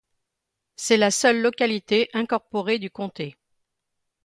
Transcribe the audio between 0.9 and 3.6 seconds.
la seule localité incorporée du comté.